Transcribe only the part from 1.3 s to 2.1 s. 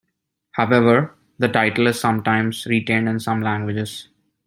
the tittle is